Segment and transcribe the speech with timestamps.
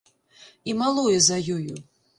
[0.73, 1.75] І малое за ёю.